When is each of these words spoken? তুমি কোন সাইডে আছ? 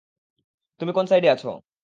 তুমি 0.79 0.91
কোন 0.93 1.05
সাইডে 1.07 1.27
আছ? 1.29 1.43